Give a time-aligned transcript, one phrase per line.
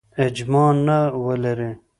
[0.25, 1.69] اجماع نه ولري.